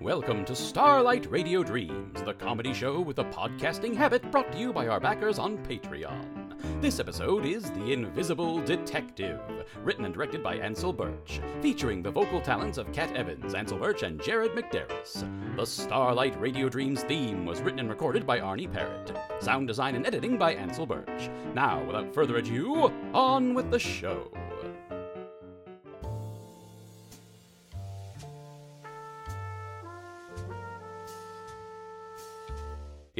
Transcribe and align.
Welcome 0.00 0.46
to 0.46 0.56
Starlight 0.56 1.30
Radio 1.30 1.62
Dreams, 1.62 2.22
the 2.22 2.32
comedy 2.32 2.72
show 2.72 3.00
with 3.00 3.18
a 3.18 3.24
podcasting 3.24 3.94
habit 3.94 4.30
brought 4.30 4.50
to 4.50 4.58
you 4.58 4.72
by 4.72 4.88
our 4.88 4.98
backers 4.98 5.38
on 5.38 5.58
Patreon. 5.58 6.80
This 6.80 7.00
episode 7.00 7.44
is 7.44 7.70
The 7.72 7.92
Invisible 7.92 8.62
Detective, 8.62 9.38
written 9.84 10.06
and 10.06 10.14
directed 10.14 10.42
by 10.42 10.54
Ansel 10.56 10.94
Birch, 10.94 11.42
featuring 11.60 12.02
the 12.02 12.10
vocal 12.10 12.40
talents 12.40 12.78
of 12.78 12.90
Kat 12.94 13.14
Evans, 13.14 13.52
Ansel 13.52 13.76
Birch, 13.76 14.02
and 14.02 14.22
Jared 14.22 14.52
McDarris. 14.52 15.26
The 15.56 15.66
Starlight 15.66 16.40
Radio 16.40 16.70
Dreams 16.70 17.02
theme 17.02 17.44
was 17.44 17.60
written 17.60 17.80
and 17.80 17.90
recorded 17.90 18.26
by 18.26 18.40
Arnie 18.40 18.72
Parrott. 18.72 19.12
Sound 19.40 19.68
design 19.68 19.96
and 19.96 20.06
editing 20.06 20.38
by 20.38 20.54
Ansel 20.54 20.86
Birch. 20.86 21.28
Now, 21.54 21.84
without 21.84 22.14
further 22.14 22.36
ado, 22.36 22.90
on 23.12 23.52
with 23.52 23.70
the 23.70 23.78
show. 23.78 24.32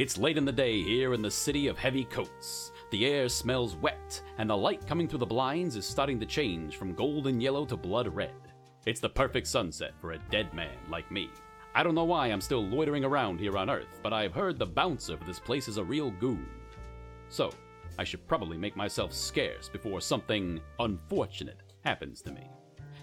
It's 0.00 0.16
late 0.16 0.38
in 0.38 0.46
the 0.46 0.50
day 0.50 0.82
here 0.82 1.12
in 1.12 1.20
the 1.20 1.30
city 1.30 1.66
of 1.66 1.76
heavy 1.76 2.04
coats. 2.04 2.72
The 2.90 3.04
air 3.04 3.28
smells 3.28 3.76
wet, 3.76 4.22
and 4.38 4.48
the 4.48 4.56
light 4.56 4.86
coming 4.86 5.06
through 5.06 5.18
the 5.18 5.26
blinds 5.26 5.76
is 5.76 5.84
starting 5.84 6.18
to 6.20 6.24
change 6.24 6.76
from 6.76 6.94
golden 6.94 7.38
yellow 7.38 7.66
to 7.66 7.76
blood 7.76 8.08
red. 8.08 8.32
It's 8.86 9.00
the 9.00 9.10
perfect 9.10 9.46
sunset 9.46 9.92
for 10.00 10.12
a 10.12 10.18
dead 10.30 10.54
man 10.54 10.78
like 10.88 11.10
me. 11.10 11.28
I 11.74 11.82
don't 11.82 11.94
know 11.94 12.04
why 12.04 12.28
I'm 12.28 12.40
still 12.40 12.64
loitering 12.64 13.04
around 13.04 13.40
here 13.40 13.58
on 13.58 13.68
Earth, 13.68 14.00
but 14.02 14.14
I've 14.14 14.32
heard 14.32 14.58
the 14.58 14.64
bouncer 14.64 15.18
for 15.18 15.24
this 15.24 15.38
place 15.38 15.68
is 15.68 15.76
a 15.76 15.84
real 15.84 16.10
goon. 16.12 16.48
So, 17.28 17.50
I 17.98 18.04
should 18.04 18.26
probably 18.26 18.56
make 18.56 18.76
myself 18.76 19.12
scarce 19.12 19.68
before 19.68 20.00
something 20.00 20.62
unfortunate 20.78 21.74
happens 21.84 22.22
to 22.22 22.32
me. 22.32 22.48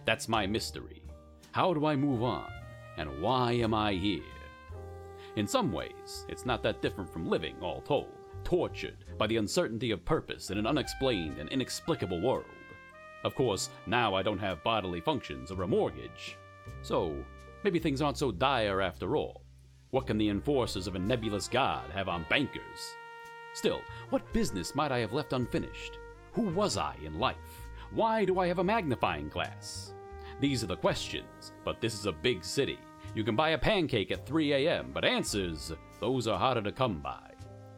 That's 0.06 0.28
my 0.28 0.48
mystery. 0.48 1.04
How 1.52 1.76
do 1.76 1.86
I 1.86 1.96
move 1.96 2.24
on? 2.24 2.52
And 2.98 3.22
why 3.22 3.52
am 3.52 3.76
I 3.76 3.94
here? 3.94 4.24
In 5.38 5.46
some 5.46 5.72
ways, 5.72 6.26
it's 6.30 6.48
not 6.48 6.64
that 6.64 6.82
different 6.82 7.14
from 7.14 7.30
living, 7.30 7.58
all 7.62 7.82
told, 7.82 8.10
tortured 8.44 9.06
by 9.20 9.28
the 9.28 9.38
uncertainty 9.38 9.92
of 9.92 10.04
purpose 10.04 10.50
in 10.50 10.58
an 10.58 10.66
unexplained 10.66 11.38
and 11.38 11.48
inexplicable 11.50 12.20
world. 12.20 12.46
Of 13.24 13.36
course, 13.36 13.70
now 13.86 14.16
I 14.16 14.24
don't 14.24 14.40
have 14.40 14.64
bodily 14.64 15.00
functions 15.00 15.52
or 15.52 15.62
a 15.62 15.68
mortgage, 15.68 16.36
so 16.82 17.24
maybe 17.64 17.78
things 17.78 18.02
aren't 18.02 18.18
so 18.18 18.32
dire 18.32 18.82
after 18.82 19.16
all. 19.16 19.44
What 19.92 20.08
can 20.08 20.18
the 20.18 20.30
enforcers 20.30 20.88
of 20.88 20.96
a 20.96 21.00
nebulous 21.00 21.48
god 21.48 21.92
have 21.92 22.10
on 22.10 22.26
bankers? 22.32 22.96
Still, 23.54 23.82
what 24.10 24.34
business 24.34 24.74
might 24.74 24.92
I 24.92 24.98
have 24.98 25.14
left 25.14 25.34
unfinished? 25.34 26.00
Who 26.32 26.50
was 26.50 26.78
I 26.78 26.96
in 27.06 27.20
life? 27.20 27.68
Why 27.92 28.26
do 28.26 28.40
I 28.40 28.48
have 28.48 28.58
a 28.58 28.64
magnifying 28.64 29.30
glass? 29.30 29.94
These 30.40 30.64
are 30.64 30.68
the 30.68 30.78
questions, 30.78 31.54
but 31.64 31.80
this 31.80 31.94
is 31.94 32.08
a 32.08 32.12
big 32.12 32.44
city. 32.44 32.80
You 33.18 33.24
can 33.24 33.36
buy 33.36 33.50
a 33.50 33.58
pancake 33.58 34.12
at 34.12 34.28
3 34.28 34.54
a.m., 34.54 34.92
but 34.94 35.04
answers, 35.04 35.74
those 36.00 36.28
are 36.28 36.38
harder 36.38 36.62
to 36.62 36.72
come 36.72 37.00
by. 37.00 37.32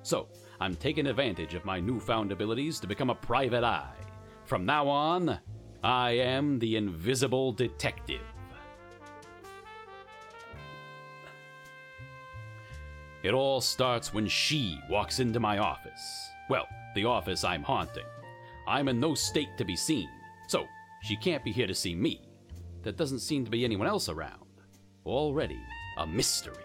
So, 0.03 0.27
I'm 0.59 0.75
taking 0.75 1.07
advantage 1.07 1.53
of 1.53 1.63
my 1.63 1.79
newfound 1.79 2.33
abilities 2.33 2.77
to 2.81 2.87
become 2.87 3.09
a 3.09 3.15
private 3.15 3.63
eye. 3.63 3.95
From 4.43 4.65
now 4.65 4.89
on, 4.89 5.39
I 5.81 6.11
am 6.11 6.59
the 6.59 6.75
invisible 6.75 7.53
detective. 7.53 8.19
It 13.23 13.33
all 13.33 13.61
starts 13.61 14.13
when 14.13 14.27
she 14.27 14.77
walks 14.89 15.21
into 15.21 15.39
my 15.39 15.59
office. 15.59 16.29
Well, 16.49 16.67
the 16.95 17.05
office 17.05 17.45
I'm 17.45 17.63
haunting. 17.63 18.07
I'm 18.67 18.89
in 18.89 18.99
no 18.99 19.15
state 19.15 19.57
to 19.57 19.63
be 19.63 19.77
seen, 19.77 20.09
so 20.49 20.65
she 21.01 21.15
can't 21.15 21.45
be 21.45 21.53
here 21.53 21.67
to 21.67 21.73
see 21.73 21.95
me. 21.95 22.27
There 22.83 22.91
doesn't 22.91 23.19
seem 23.19 23.45
to 23.45 23.51
be 23.51 23.63
anyone 23.63 23.87
else 23.87 24.09
around. 24.09 24.48
Already 25.05 25.59
a 25.97 26.05
mystery. 26.05 26.55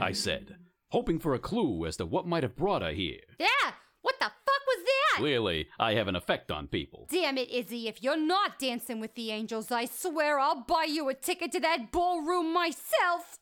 I 0.00 0.12
said, 0.12 0.56
hoping 0.90 1.18
for 1.18 1.34
a 1.34 1.38
clue 1.38 1.86
as 1.86 1.96
to 1.98 2.06
what 2.06 2.26
might 2.26 2.42
have 2.42 2.56
brought 2.56 2.82
her 2.82 2.92
here. 2.92 3.20
Yeah, 3.38 3.72
what 4.02 4.18
the 4.18 4.26
fuck 4.26 4.66
was 4.66 4.84
that? 4.84 5.18
Clearly, 5.18 5.68
I 5.78 5.94
have 5.94 6.08
an 6.08 6.16
effect 6.16 6.50
on 6.50 6.66
people. 6.66 7.08
Damn 7.10 7.38
it, 7.38 7.50
Izzy, 7.50 7.88
if 7.88 8.02
you're 8.02 8.16
not 8.16 8.58
dancing 8.58 9.00
with 9.00 9.14
the 9.14 9.30
angels, 9.30 9.70
I 9.70 9.86
swear 9.86 10.38
I'll 10.38 10.62
buy 10.62 10.84
you 10.88 11.08
a 11.08 11.14
ticket 11.14 11.52
to 11.52 11.60
that 11.60 11.90
ballroom 11.92 12.52
myself. 12.52 13.38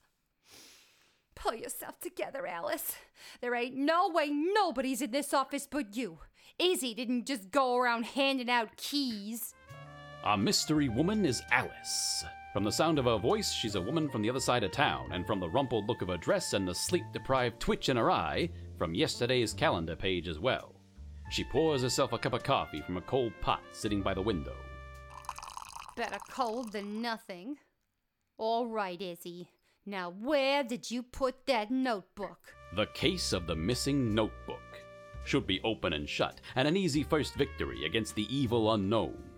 Pull 1.35 1.55
yourself 1.55 1.99
together, 2.01 2.47
Alice. 2.47 2.93
There 3.41 3.55
ain't 3.55 3.75
no 3.77 4.09
way 4.09 4.31
nobody's 4.31 5.03
in 5.03 5.11
this 5.11 5.35
office 5.35 5.67
but 5.69 5.97
you. 5.97 6.19
Izzy 6.59 6.95
didn't 6.95 7.27
just 7.27 7.51
go 7.51 7.77
around 7.77 8.05
handing 8.05 8.51
out 8.51 8.77
keys. 8.77 9.55
Our 10.25 10.37
mystery 10.37 10.89
woman 10.89 11.25
is 11.25 11.43
Alice. 11.51 12.25
From 12.53 12.63
the 12.63 12.71
sound 12.71 13.01
of 13.01 13.07
her 13.07 13.19
voice, 13.19 13.51
she's 13.51 13.75
a 13.75 13.81
woman 13.81 14.09
from 14.09 14.23
the 14.23 14.31
other 14.31 14.39
side 14.39 14.63
of 14.63 14.71
town, 14.71 15.11
and 15.11 15.27
from 15.27 15.41
the 15.41 15.49
rumpled 15.49 15.89
look 15.89 16.01
of 16.01 16.09
her 16.09 16.17
dress 16.17 16.53
and 16.53 16.69
the 16.69 16.75
sleep 16.75 17.03
deprived 17.13 17.59
twitch 17.59 17.89
in 17.89 17.97
her 17.97 18.09
eye, 18.09 18.49
from 18.79 18.95
yesterday's 18.95 19.53
calendar 19.53 19.97
page 19.97 20.29
as 20.29 20.39
well. 20.39 20.77
She 21.33 21.43
pours 21.43 21.83
herself 21.83 22.13
a 22.13 22.19
cup 22.19 22.35
of 22.35 22.45
coffee 22.45 22.83
from 22.83 22.99
a 22.99 23.03
cold 23.03 23.33
pot 23.41 23.63
sitting 23.73 24.01
by 24.01 24.15
the 24.15 24.23
window. 24.23 24.55
Better 25.97 26.19
cold 26.31 26.71
than 26.71 27.03
nothing. 27.03 27.57
All 28.39 28.69
right, 28.69 29.01
Izzy. 29.03 29.49
Now, 29.87 30.11
where 30.11 30.63
did 30.63 30.89
you 30.89 31.03
put 31.03 31.47
that 31.47 31.73
notebook? 31.73 32.55
The 32.77 32.87
case 32.87 33.33
of 33.33 33.49
the 33.49 33.57
missing 33.57 34.15
notebook 34.15 34.61
should 35.25 35.49
be 35.49 35.61
open 35.65 35.95
and 35.95 36.09
shut, 36.09 36.41
and 36.55 36.69
an 36.69 36.77
easy 36.77 37.03
first 37.03 37.35
victory 37.35 37.87
against 37.87 38.15
the 38.15 38.33
evil 38.35 38.75
unknown. 38.75 39.32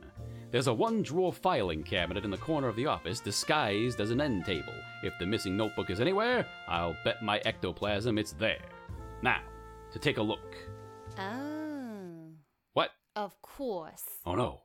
There's 0.55 0.69
a 0.69 0.73
one 0.73 1.03
drawer 1.03 1.33
filing 1.33 1.83
cabinet 1.83 2.25
in 2.25 2.31
the 2.31 2.37
corner 2.37 2.69
of 2.69 2.77
the 2.77 2.87
office 2.87 3.19
disguised 3.19 4.01
as 4.01 4.13
an 4.13 4.21
end 4.21 4.45
table. 4.45 4.73
If 5.03 5.13
the 5.19 5.27
missing 5.27 5.57
notebook 5.57 5.91
is 5.91 5.99
anywhere, 5.99 6.47
I'll 6.69 6.97
bet 7.05 7.25
my 7.25 7.41
ectoplasm 7.45 8.19
it's 8.19 8.35
there. 8.35 8.63
Now, 9.21 9.41
to 9.91 9.99
take 9.99 10.19
a 10.19 10.23
look. 10.23 10.55
Oh. 11.19 12.35
What? 12.73 12.93
Of 13.17 13.43
course. 13.43 14.05
Oh 14.25 14.37
no, 14.37 14.61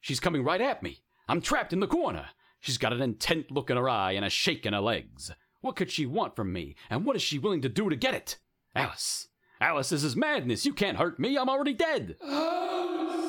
she's 0.00 0.18
coming 0.18 0.42
right 0.42 0.62
at 0.62 0.82
me. 0.82 1.02
I'm 1.28 1.42
trapped 1.42 1.74
in 1.74 1.80
the 1.80 1.86
corner. 1.86 2.30
She's 2.60 2.78
got 2.78 2.94
an 2.94 3.02
intent 3.02 3.50
look 3.50 3.68
in 3.68 3.76
her 3.76 3.86
eye 3.86 4.12
and 4.12 4.24
a 4.24 4.30
shake 4.30 4.64
in 4.64 4.72
her 4.72 4.80
legs. 4.80 5.30
What 5.60 5.76
could 5.76 5.90
she 5.90 6.06
want 6.06 6.36
from 6.36 6.54
me, 6.54 6.74
and 6.88 7.04
what 7.04 7.16
is 7.16 7.22
she 7.22 7.38
willing 7.38 7.60
to 7.60 7.68
do 7.68 7.90
to 7.90 7.96
get 7.96 8.14
it? 8.14 8.38
Alice, 8.74 9.28
Alice, 9.60 9.90
this 9.90 10.04
is 10.04 10.16
madness. 10.16 10.64
You 10.64 10.72
can't 10.72 10.96
hurt 10.96 11.18
me. 11.18 11.36
I'm 11.36 11.50
already 11.50 11.74
dead. 11.74 12.16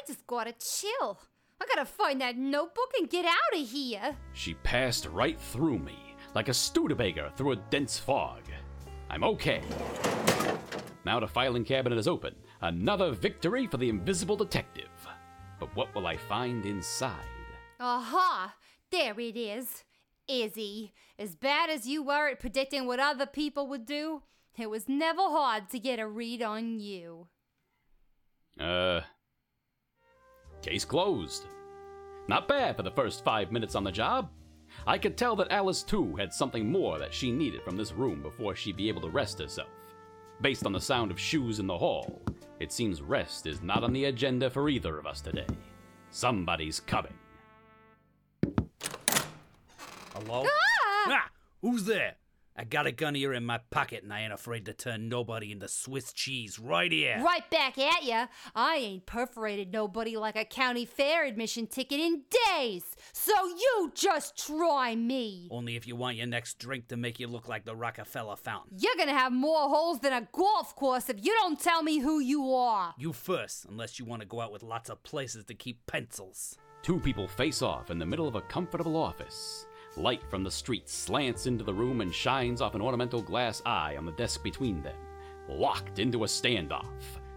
I 0.00 0.06
just 0.06 0.26
gotta 0.26 0.54
chill. 0.54 1.20
I 1.60 1.66
gotta 1.66 1.84
find 1.84 2.22
that 2.22 2.38
notebook 2.38 2.90
and 2.98 3.10
get 3.10 3.26
out 3.26 3.60
of 3.60 3.68
here. 3.68 4.16
She 4.32 4.54
passed 4.54 5.04
right 5.04 5.38
through 5.38 5.78
me, 5.78 6.16
like 6.34 6.48
a 6.48 6.54
Studebaker 6.54 7.30
through 7.36 7.52
a 7.52 7.56
dense 7.56 7.98
fog. 7.98 8.40
I'm 9.10 9.22
okay. 9.24 9.60
Now 11.04 11.20
the 11.20 11.28
filing 11.28 11.64
cabinet 11.64 11.98
is 11.98 12.08
open. 12.08 12.34
Another 12.62 13.10
victory 13.10 13.66
for 13.66 13.76
the 13.76 13.90
invisible 13.90 14.36
detective. 14.36 14.88
But 15.58 15.76
what 15.76 15.94
will 15.94 16.06
I 16.06 16.16
find 16.16 16.64
inside? 16.64 17.20
Aha! 17.78 18.54
There 18.90 19.20
it 19.20 19.36
is. 19.36 19.84
Izzy, 20.26 20.94
as 21.18 21.34
bad 21.34 21.68
as 21.68 21.86
you 21.86 22.02
were 22.02 22.28
at 22.28 22.40
predicting 22.40 22.86
what 22.86 23.00
other 23.00 23.26
people 23.26 23.66
would 23.66 23.84
do, 23.84 24.22
it 24.56 24.70
was 24.70 24.88
never 24.88 25.20
hard 25.20 25.68
to 25.70 25.78
get 25.78 25.98
a 25.98 26.06
read 26.06 26.40
on 26.40 26.80
you. 26.80 27.26
Uh. 28.58 29.02
Case 30.62 30.84
closed. 30.84 31.46
Not 32.28 32.48
bad 32.48 32.76
for 32.76 32.82
the 32.82 32.90
first 32.90 33.24
five 33.24 33.50
minutes 33.50 33.74
on 33.74 33.84
the 33.84 33.92
job. 33.92 34.30
I 34.86 34.98
could 34.98 35.16
tell 35.16 35.34
that 35.36 35.50
Alice, 35.50 35.82
too, 35.82 36.14
had 36.16 36.32
something 36.32 36.70
more 36.70 36.98
that 36.98 37.12
she 37.12 37.32
needed 37.32 37.62
from 37.62 37.76
this 37.76 37.92
room 37.92 38.22
before 38.22 38.54
she'd 38.54 38.76
be 38.76 38.88
able 38.88 39.00
to 39.02 39.10
rest 39.10 39.38
herself. 39.38 39.68
Based 40.40 40.64
on 40.64 40.72
the 40.72 40.80
sound 40.80 41.10
of 41.10 41.18
shoes 41.18 41.58
in 41.58 41.66
the 41.66 41.76
hall, 41.76 42.22
it 42.60 42.72
seems 42.72 43.02
rest 43.02 43.46
is 43.46 43.62
not 43.62 43.82
on 43.82 43.92
the 43.92 44.04
agenda 44.06 44.48
for 44.48 44.68
either 44.68 44.98
of 44.98 45.06
us 45.06 45.20
today. 45.20 45.46
Somebody's 46.10 46.80
coming. 46.80 47.14
Hello? 50.14 50.44
Ah! 50.46 51.06
Ah, 51.08 51.30
who's 51.62 51.84
there? 51.84 52.16
I 52.60 52.64
got 52.64 52.86
a 52.86 52.92
gun 52.92 53.14
here 53.14 53.32
in 53.32 53.46
my 53.46 53.56
pocket 53.70 54.02
and 54.02 54.12
I 54.12 54.20
ain't 54.20 54.34
afraid 54.34 54.66
to 54.66 54.74
turn 54.74 55.08
nobody 55.08 55.50
into 55.50 55.66
Swiss 55.66 56.12
cheese 56.12 56.58
right 56.58 56.92
here. 56.92 57.18
Right 57.24 57.48
back 57.50 57.78
at 57.78 58.04
ya. 58.04 58.26
I 58.54 58.76
ain't 58.76 59.06
perforated 59.06 59.72
nobody 59.72 60.18
like 60.18 60.36
a 60.36 60.44
county 60.44 60.84
fair 60.84 61.24
admission 61.24 61.66
ticket 61.66 61.98
in 61.98 62.24
days. 62.50 62.84
So 63.14 63.32
you 63.46 63.92
just 63.94 64.36
try 64.36 64.94
me. 64.94 65.48
Only 65.50 65.74
if 65.74 65.86
you 65.86 65.96
want 65.96 66.18
your 66.18 66.26
next 66.26 66.58
drink 66.58 66.88
to 66.88 66.98
make 66.98 67.18
you 67.18 67.28
look 67.28 67.48
like 67.48 67.64
the 67.64 67.74
Rockefeller 67.74 68.36
fountain. 68.36 68.76
You're 68.78 68.96
gonna 68.98 69.18
have 69.18 69.32
more 69.32 69.70
holes 69.70 70.00
than 70.00 70.12
a 70.12 70.28
golf 70.30 70.76
course 70.76 71.08
if 71.08 71.24
you 71.24 71.32
don't 71.40 71.58
tell 71.58 71.82
me 71.82 72.00
who 72.00 72.20
you 72.20 72.52
are. 72.52 72.92
You 72.98 73.14
first, 73.14 73.64
unless 73.70 73.98
you 73.98 74.04
want 74.04 74.20
to 74.20 74.28
go 74.28 74.42
out 74.42 74.52
with 74.52 74.62
lots 74.62 74.90
of 74.90 75.02
places 75.02 75.44
to 75.46 75.54
keep 75.54 75.86
pencils. 75.86 76.58
Two 76.82 77.00
people 77.00 77.26
face 77.26 77.62
off 77.62 77.90
in 77.90 77.98
the 77.98 78.06
middle 78.06 78.28
of 78.28 78.34
a 78.34 78.42
comfortable 78.42 78.96
office. 78.96 79.66
Light 80.00 80.22
from 80.30 80.42
the 80.42 80.50
street 80.50 80.88
slants 80.88 81.46
into 81.46 81.62
the 81.62 81.74
room 81.74 82.00
and 82.00 82.14
shines 82.14 82.62
off 82.62 82.74
an 82.74 82.80
ornamental 82.80 83.20
glass 83.20 83.60
eye 83.66 83.96
on 83.98 84.06
the 84.06 84.12
desk 84.12 84.42
between 84.42 84.82
them. 84.82 84.96
Locked 85.46 85.98
into 85.98 86.24
a 86.24 86.26
standoff, 86.26 86.86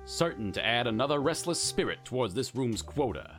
certain 0.06 0.50
to 0.54 0.66
add 0.66 0.88
another 0.88 1.20
restless 1.20 1.60
spirit 1.60 2.00
towards 2.06 2.34
this 2.34 2.56
room's 2.56 2.82
quota. 2.82 3.36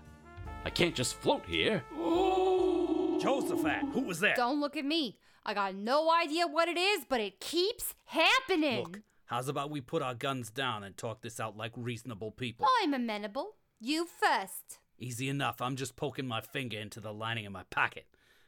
I 0.67 0.69
can't 0.69 0.95
just 0.95 1.15
float 1.15 1.43
here. 1.47 1.83
Jehoshaphat, 1.97 3.89
who 3.95 4.03
was 4.03 4.21
that? 4.21 4.37
Don't 4.37 4.61
look 4.61 4.77
at 4.77 4.85
me. 4.85 5.17
I 5.47 5.55
got 5.55 5.75
no 5.75 6.13
idea 6.13 6.47
what 6.47 6.69
it 6.69 6.77
is, 6.77 7.07
but 7.09 7.23
it 7.23 7.41
keeps 7.41 7.95
happening. 8.05 8.83
Look, 8.83 9.01
how's 9.25 9.49
about 9.49 9.71
we 9.71 9.81
put 9.81 10.03
our 10.03 10.15
guns 10.15 10.51
down 10.51 10.85
and 10.85 10.95
talk 10.99 11.23
this 11.23 11.41
out 11.41 11.57
like 11.57 11.73
reasonable 11.77 12.31
people? 12.31 12.67
I'm 12.83 12.93
amenable. 12.93 13.57
You 13.81 14.07
first. 14.07 14.81
Easy 14.99 15.31
enough. 15.31 15.63
I'm 15.63 15.77
just 15.77 15.97
poking 15.97 16.27
my 16.27 16.43
finger 16.43 16.79
into 16.79 17.01
the 17.01 17.15
lining 17.15 17.47
of 17.47 17.53
my 17.53 17.63
pocket. 17.71 18.05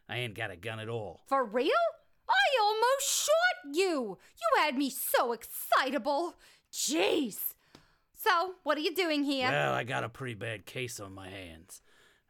I 0.08 0.18
ain't 0.18 0.34
got 0.34 0.50
a 0.50 0.56
gun 0.56 0.80
at 0.80 0.88
all. 0.88 1.22
For 1.26 1.44
real? 1.44 1.70
I 2.28 2.60
almost 2.60 3.24
shot 3.26 3.74
you. 3.74 4.18
You 4.40 4.62
had 4.62 4.76
me 4.76 4.90
so 4.90 5.32
excitable. 5.32 6.34
Jeez. 6.72 7.38
So, 8.14 8.54
what 8.62 8.76
are 8.76 8.80
you 8.80 8.94
doing 8.94 9.24
here? 9.24 9.48
Well, 9.48 9.72
I 9.72 9.84
got 9.84 10.04
a 10.04 10.08
pretty 10.08 10.34
bad 10.34 10.66
case 10.66 10.98
on 11.00 11.14
my 11.14 11.28
hands. 11.28 11.82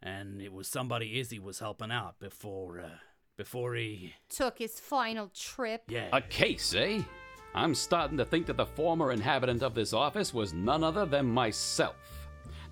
And 0.02 0.42
it 0.42 0.52
was 0.52 0.68
somebody 0.68 1.18
Izzy 1.18 1.38
was 1.38 1.58
helping 1.58 1.90
out 1.90 2.18
before, 2.18 2.80
uh, 2.80 2.98
before 3.36 3.74
he. 3.74 4.14
Took 4.28 4.58
his 4.58 4.78
final 4.78 5.30
trip. 5.34 5.84
Yeah. 5.88 6.08
A 6.12 6.20
case, 6.20 6.74
eh? 6.74 7.02
I'm 7.54 7.74
starting 7.74 8.18
to 8.18 8.24
think 8.26 8.46
that 8.46 8.58
the 8.58 8.66
former 8.66 9.12
inhabitant 9.12 9.62
of 9.62 9.74
this 9.74 9.94
office 9.94 10.34
was 10.34 10.52
none 10.52 10.84
other 10.84 11.06
than 11.06 11.24
myself, 11.24 11.96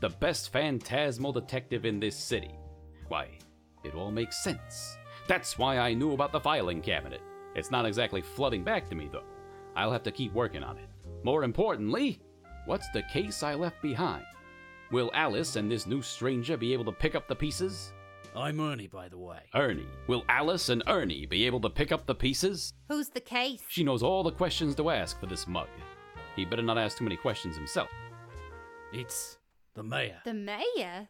the 0.00 0.10
best 0.10 0.52
phantasmal 0.52 1.32
detective 1.32 1.86
in 1.86 1.98
this 1.98 2.16
city. 2.16 2.50
Why, 3.08 3.38
it 3.84 3.94
all 3.94 4.10
makes 4.10 4.42
sense. 4.42 4.96
That's 5.28 5.58
why 5.58 5.78
I 5.78 5.94
knew 5.94 6.12
about 6.12 6.32
the 6.32 6.40
filing 6.40 6.80
cabinet. 6.80 7.22
It's 7.54 7.70
not 7.70 7.86
exactly 7.86 8.20
flooding 8.20 8.64
back 8.64 8.88
to 8.88 8.94
me, 8.94 9.08
though. 9.10 9.24
I'll 9.76 9.92
have 9.92 10.02
to 10.04 10.12
keep 10.12 10.32
working 10.32 10.62
on 10.62 10.78
it. 10.78 10.88
More 11.22 11.44
importantly, 11.44 12.20
what's 12.66 12.88
the 12.90 13.02
case 13.12 13.42
I 13.42 13.54
left 13.54 13.80
behind? 13.82 14.24
Will 14.90 15.10
Alice 15.14 15.56
and 15.56 15.70
this 15.70 15.86
new 15.86 16.02
stranger 16.02 16.56
be 16.56 16.72
able 16.72 16.84
to 16.84 16.92
pick 16.92 17.14
up 17.14 17.26
the 17.26 17.34
pieces? 17.34 17.92
I'm 18.36 18.60
Ernie, 18.60 18.88
by 18.88 19.08
the 19.08 19.18
way. 19.18 19.38
Ernie. 19.54 19.86
Will 20.08 20.24
Alice 20.28 20.68
and 20.68 20.82
Ernie 20.88 21.26
be 21.26 21.46
able 21.46 21.60
to 21.60 21.70
pick 21.70 21.92
up 21.92 22.06
the 22.06 22.14
pieces? 22.14 22.74
Who's 22.88 23.08
the 23.08 23.20
case? 23.20 23.62
She 23.68 23.84
knows 23.84 24.02
all 24.02 24.22
the 24.22 24.32
questions 24.32 24.74
to 24.76 24.90
ask 24.90 25.18
for 25.20 25.26
this 25.26 25.46
mug. 25.46 25.68
He 26.36 26.44
better 26.44 26.62
not 26.62 26.78
ask 26.78 26.98
too 26.98 27.04
many 27.04 27.16
questions 27.16 27.56
himself. 27.56 27.88
It's 28.92 29.38
the 29.74 29.82
mayor. 29.84 30.18
The 30.24 30.34
mayor? 30.34 31.08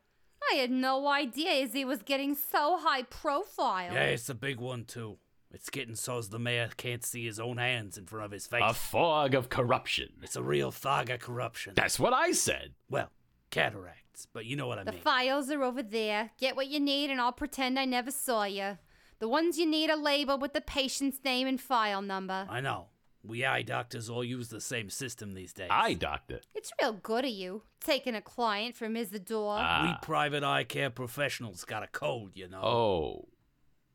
I 0.53 0.57
had 0.57 0.71
no 0.71 1.07
idea 1.09 1.51
Izzy 1.51 1.85
was 1.85 2.03
getting 2.03 2.35
so 2.35 2.79
high 2.81 3.03
profile. 3.03 3.93
Yeah, 3.93 4.05
it's 4.05 4.29
a 4.29 4.35
big 4.35 4.61
one, 4.61 4.85
too. 4.85 5.19
It's 5.53 5.71
getting 5.71 5.95
so's 5.95 6.31
the 6.31 6.39
mayor 6.41 6.69
can't 6.77 7.05
see 7.05 7.25
his 7.25 7.39
own 7.39 7.59
hands 7.59 7.97
in 7.97 8.07
front 8.07 8.25
of 8.27 8.33
his 8.33 8.47
face. 8.47 8.63
A 8.65 8.75
fog 8.75 9.35
of 9.35 9.49
corruption. 9.49 10.09
it's 10.23 10.35
a 10.37 10.43
real 10.43 10.71
fog 10.73 11.11
of 11.11 11.21
corruption. 11.21 11.75
That's 11.77 11.99
what 11.99 12.13
I 12.13 12.33
said. 12.33 12.75
well, 12.91 13.11
cataracts, 13.51 14.27
but 14.33 14.47
you 14.47 14.57
know 14.57 14.67
what 14.67 14.79
I 14.81 14.85
The 14.85 14.91
mean. 14.91 14.99
The 15.01 15.05
files 15.05 15.51
are 15.51 15.63
over 15.63 15.83
there. 15.83 16.31
Get 16.39 16.57
what 16.57 16.67
you 16.67 16.81
need 16.81 17.11
and 17.11 17.21
I'll 17.21 17.33
pretend 17.33 17.79
I 17.79 17.85
never 17.85 18.11
saw 18.11 18.45
you. 18.45 18.79
The 19.21 19.29
ones 19.29 19.57
you 19.59 19.65
need 19.67 19.91
are 19.91 19.97
labeled 19.97 20.43
with 20.43 20.55
the 20.55 20.61
patient's 20.61 21.19
name 21.25 21.47
and 21.47 21.61
file 21.61 22.03
number. 22.03 22.47
I 22.51 22.61
know. 22.61 22.89
We 23.27 23.45
eye 23.45 23.63
doctors 23.63 24.11
all 24.11 24.23
use 24.23 24.49
the 24.51 24.61
same 24.61 24.91
system 24.91 25.33
these 25.33 25.55
days. 25.55 25.69
Eye 25.71 25.95
doctor. 25.95 26.41
It's 26.55 26.71
real 26.81 26.93
good 26.93 27.25
of 27.25 27.31
you, 27.31 27.63
taking 27.81 28.15
a 28.15 28.21
client 28.21 28.77
from 28.77 28.97
Isidore. 28.97 29.57
We 29.57 29.63
Ah. 29.63 29.99
private 30.03 30.45
eye 30.45 30.65
care 30.65 30.91
professionals 30.91 31.65
got 31.65 31.83
a 31.83 31.87
code, 31.87 32.33
you 32.35 32.49
know. 32.49 32.61
Oh. 32.63 33.29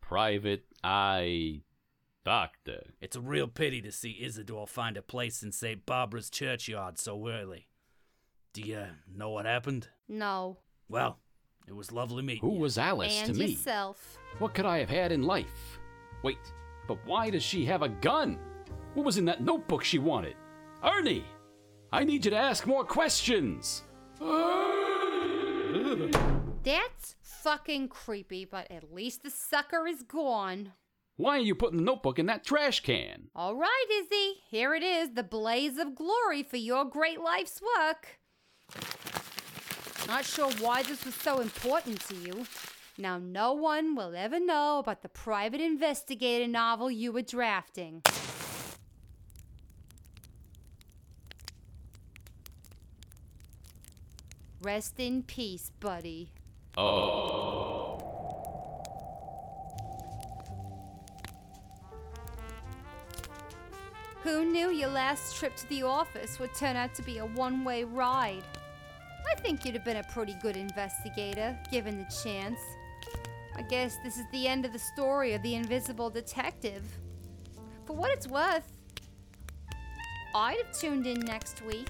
Private 0.01 0.65
eye 0.83 1.61
doctor. 2.25 2.87
It's 3.01 3.15
a 3.15 3.21
real 3.21 3.47
pity 3.47 3.81
to 3.83 3.91
see 3.91 4.17
Isidore 4.21 4.65
find 4.67 4.97
a 4.97 5.01
place 5.03 5.43
in 5.43 5.51
St. 5.51 5.85
Barbara's 5.85 6.29
churchyard 6.31 6.97
so 6.97 7.27
early. 7.29 7.67
Do 8.53 8.61
you 8.61 8.87
know 9.15 9.29
what 9.29 9.45
happened? 9.45 9.89
no. 10.07 10.57
Well, 10.87 11.19
it 11.67 11.73
was 11.75 11.91
lovely 11.91 12.23
meeting 12.23 12.41
Who 12.41 12.55
you. 12.55 12.61
was 12.61 12.79
Alice 12.79 13.15
and 13.21 13.31
to 13.35 13.39
me? 13.39 13.51
yourself. 13.51 14.17
What 14.39 14.55
could 14.55 14.65
I 14.65 14.79
have 14.79 14.89
had 14.89 15.11
in 15.11 15.21
life? 15.21 15.77
Wait, 16.23 16.39
but 16.87 16.97
why 17.05 17.29
does 17.29 17.43
she 17.43 17.63
have 17.65 17.83
a 17.83 17.89
gun? 17.89 18.39
What 18.99 19.05
was 19.05 19.17
in 19.17 19.23
that 19.25 19.41
notebook 19.41 19.85
she 19.85 19.97
wanted? 19.97 20.35
Ernie! 20.83 21.23
I 21.89 22.03
need 22.03 22.25
you 22.25 22.31
to 22.31 22.37
ask 22.37 22.67
more 22.67 22.83
questions! 22.83 23.83
That's 26.63 27.15
fucking 27.21 27.87
creepy, 27.87 28.43
but 28.43 28.69
at 28.69 28.93
least 28.93 29.23
the 29.23 29.29
sucker 29.29 29.87
is 29.87 30.03
gone. 30.03 30.73
Why 31.15 31.37
are 31.37 31.41
you 31.41 31.55
putting 31.55 31.77
the 31.77 31.83
notebook 31.85 32.19
in 32.19 32.25
that 32.25 32.43
trash 32.43 32.81
can? 32.81 33.29
All 33.33 33.55
right, 33.55 33.85
Izzy. 33.89 34.41
Here 34.49 34.75
it 34.75 34.83
is, 34.83 35.11
the 35.11 35.23
blaze 35.23 35.77
of 35.77 35.95
glory 35.95 36.43
for 36.43 36.57
your 36.57 36.83
great 36.83 37.21
life's 37.21 37.61
work. 37.77 38.19
Not 40.07 40.25
sure 40.25 40.51
why 40.59 40.83
this 40.83 41.05
was 41.05 41.15
so 41.15 41.39
important 41.39 42.01
to 42.09 42.15
you. 42.15 42.45
Now, 42.97 43.17
no 43.17 43.53
one 43.53 43.95
will 43.95 44.13
ever 44.13 44.41
know 44.41 44.79
about 44.79 45.03
the 45.03 45.07
private 45.07 45.61
investigator 45.61 46.47
novel 46.47 46.91
you 46.91 47.13
were 47.13 47.21
drafting. 47.21 48.01
Rest 54.61 54.99
in 54.99 55.23
peace, 55.23 55.71
buddy. 55.79 56.33
Oh. 56.77 57.97
Who 64.23 64.43
knew 64.43 64.69
your 64.69 64.89
last 64.89 65.37
trip 65.37 65.55
to 65.55 65.69
the 65.69 65.83
office 65.83 66.39
would 66.39 66.53
turn 66.53 66.75
out 66.75 66.93
to 66.95 67.01
be 67.01 67.19
a 67.19 67.25
one 67.25 67.63
way 67.63 67.85
ride? 67.85 68.43
I 69.31 69.39
think 69.39 69.63
you'd 69.63 69.75
have 69.75 69.85
been 69.85 69.97
a 69.97 70.03
pretty 70.03 70.35
good 70.41 70.57
investigator, 70.57 71.57
given 71.71 71.97
the 71.97 72.13
chance. 72.23 72.59
I 73.55 73.61
guess 73.61 73.97
this 74.03 74.17
is 74.17 74.25
the 74.33 74.47
end 74.47 74.65
of 74.65 74.73
the 74.73 74.79
story 74.79 75.33
of 75.33 75.41
the 75.41 75.55
invisible 75.55 76.09
detective. 76.09 76.83
For 77.85 77.95
what 77.95 78.11
it's 78.11 78.27
worth, 78.27 78.69
I'd 80.35 80.57
have 80.57 80.77
tuned 80.77 81.07
in 81.07 81.21
next 81.21 81.61
week. 81.61 81.89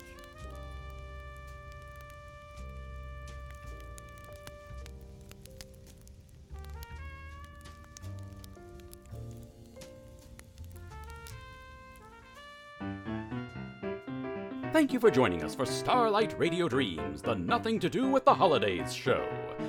Thank 14.79 14.93
you 14.93 14.99
for 15.01 15.11
joining 15.11 15.43
us 15.43 15.53
for 15.53 15.65
Starlight 15.65 16.39
Radio 16.39 16.69
Dreams, 16.69 17.21
the 17.21 17.35
Nothing 17.35 17.81
to 17.81 17.89
Do 17.89 18.07
with 18.07 18.23
the 18.23 18.33
Holidays 18.33 18.93
show. 18.93 19.27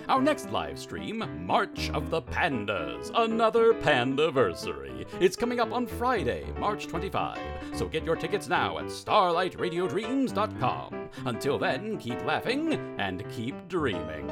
Our 0.08 0.22
next 0.22 0.52
live 0.52 0.78
stream, 0.78 1.24
March 1.44 1.90
of 1.90 2.10
the 2.10 2.22
Pandas, 2.22 3.10
another 3.16 3.72
Pandaversary. 3.72 5.08
It's 5.18 5.34
coming 5.34 5.58
up 5.58 5.72
on 5.72 5.88
Friday, 5.88 6.44
March 6.60 6.86
25, 6.86 7.40
so 7.74 7.88
get 7.88 8.04
your 8.04 8.14
tickets 8.14 8.46
now 8.46 8.78
at 8.78 8.84
starlightradiodreams.com. 8.84 11.08
Until 11.26 11.58
then, 11.58 11.98
keep 11.98 12.24
laughing 12.24 12.74
and 13.00 13.28
keep 13.30 13.66
dreaming. 13.66 14.30